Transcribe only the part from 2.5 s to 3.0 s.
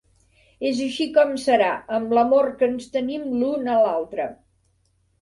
que ens